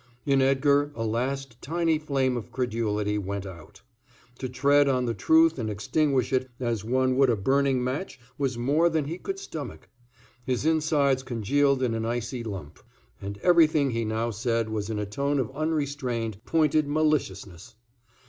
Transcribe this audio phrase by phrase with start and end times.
[0.25, 3.83] In Edgar, a last tiny flame of credulity went out.
[4.39, 8.57] To tread on the truth and extinguish it as one would a burning match was
[8.57, 9.89] more than he could stomach.
[10.43, 12.79] His insides congealed in an icy lump,
[13.21, 17.75] and everything he now said was in a tone of unrestrained, pointed maliciousness.